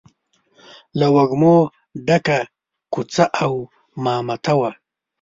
له 0.99 1.07
وږمو 1.15 1.57
ډکه 2.07 2.39
کوڅه 2.93 3.25
او 3.43 3.51
مامته 4.03 4.53
وه. 4.59 4.71